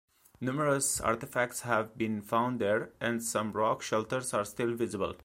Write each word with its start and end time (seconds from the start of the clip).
Numerous 0.39 0.99
artifacts 0.99 1.61
have 1.61 1.95
been 1.95 2.23
found 2.23 2.59
there 2.59 2.89
and 2.99 3.21
some 3.21 3.51
rock 3.51 3.83
shelters 3.83 4.33
are 4.33 4.43
still 4.45 4.73
visible. 4.73 5.13